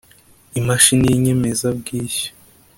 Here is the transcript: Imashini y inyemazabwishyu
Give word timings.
Imashini 0.59 1.05
y 1.11 1.15
inyemazabwishyu 1.17 2.29